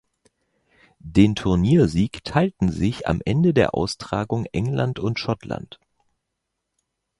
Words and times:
Den 0.97 1.35
Turniersieg 1.35 2.23
teilten 2.23 2.71
sich 2.71 3.07
am 3.07 3.21
Ende 3.23 3.53
der 3.53 3.75
Austragung 3.75 4.45
England 4.45 4.97
und 4.97 5.19
Schottland. 5.19 5.79